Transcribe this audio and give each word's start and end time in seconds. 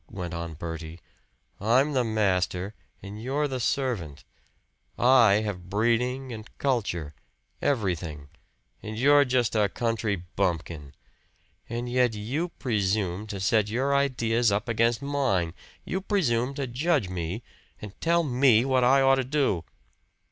went 0.09 0.33
on 0.33 0.55
Bertie. 0.55 0.99
"I'm 1.59 1.93
the 1.93 2.03
master, 2.03 2.73
and 3.03 3.21
you're 3.21 3.47
the 3.47 3.59
servant. 3.59 4.23
I 4.97 5.41
have 5.45 5.69
breeding 5.69 6.31
and 6.33 6.49
culture 6.57 7.13
everything 7.61 8.29
and 8.81 8.97
you're 8.97 9.25
just 9.25 9.55
a 9.55 9.69
country 9.69 10.15
bumpkin. 10.15 10.95
And 11.69 11.87
yet 11.87 12.15
you 12.15 12.49
presume 12.49 13.27
to 13.27 13.39
set 13.39 13.69
your 13.69 13.93
ideas 13.95 14.51
up 14.51 14.67
against 14.67 15.03
mine! 15.03 15.53
You 15.85 16.01
presume 16.01 16.55
to 16.55 16.65
judge 16.65 17.07
me, 17.07 17.43
and 17.79 17.93
tell 18.01 18.23
me 18.23 18.65
what 18.65 18.83
I 18.83 19.01
ought 19.03 19.15
to 19.21 19.23
do!" 19.23 19.65